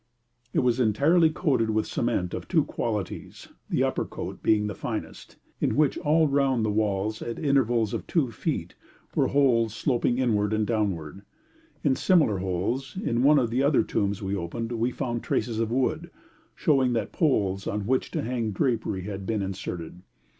It 0.51 0.61
was 0.61 0.79
entirely 0.79 1.29
coated 1.29 1.69
with 1.69 1.85
cement 1.85 2.33
of 2.33 2.47
two 2.47 2.63
qualities, 2.63 3.49
the 3.69 3.83
upper 3.83 4.03
coat 4.03 4.41
being 4.41 4.65
the 4.65 4.73
finest, 4.73 5.35
in 5.59 5.75
which 5.75 5.95
all 5.99 6.27
round 6.27 6.65
the 6.65 6.71
walls 6.71 7.21
at 7.21 7.37
intervals 7.37 7.93
of 7.93 8.07
two 8.07 8.31
feet 8.31 8.73
were 9.13 9.27
holes 9.27 9.75
sloping 9.75 10.17
inwards 10.17 10.55
and 10.55 10.65
downward. 10.65 11.21
In 11.83 11.95
similar 11.95 12.39
holes, 12.39 12.97
in 12.99 13.21
one 13.21 13.37
of 13.37 13.51
the 13.51 13.61
other 13.61 13.83
tombs 13.83 14.23
we 14.23 14.35
opened, 14.35 14.71
we 14.71 14.89
found 14.89 15.21
traces 15.21 15.59
of 15.59 15.69
wood, 15.69 16.09
showing 16.55 16.93
that 16.93 17.11
poles 17.11 17.67
on 17.67 17.85
which 17.85 18.09
to 18.09 18.23
hang 18.23 18.49
drapery 18.49 19.03
had 19.03 19.27
been 19.27 19.43
inserted. 19.43 20.01